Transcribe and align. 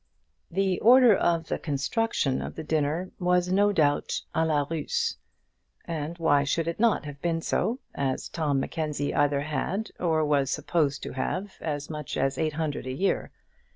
The 0.49 0.79
order 0.79 1.15
of 1.15 1.47
the 1.47 1.59
construction 1.59 2.41
of 2.41 2.55
the 2.55 2.63
dinner 2.63 3.11
was 3.19 3.51
no 3.51 3.71
doubt 3.71 4.21
à 4.33 4.47
la 4.47 4.65
Russe; 4.67 5.17
and 5.85 6.17
why 6.17 6.43
should 6.43 6.67
it 6.67 6.79
not 6.79 7.05
have 7.05 7.21
been 7.21 7.39
so, 7.39 7.77
as 7.93 8.27
Tom 8.27 8.59
Mackenzie 8.59 9.13
either 9.13 9.41
had 9.41 9.91
or 9.99 10.25
was 10.25 10.49
supposed 10.49 11.03
to 11.03 11.11
have 11.13 11.55
as 11.61 11.87
much 11.87 12.17
as 12.17 12.39
eight 12.39 12.53
hundred 12.53 12.87
a 12.87 12.91
year? 12.91 13.29